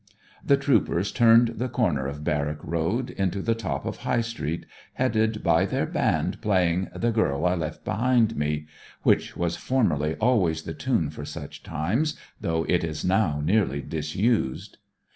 [0.43, 5.43] The troopers turned the corner of Barrack Road into the top of High Street, headed
[5.43, 8.65] by their band playing 'The girl I left behind me'
[9.03, 14.79] (which was formerly always the tune for such times, though it is now nearly disused).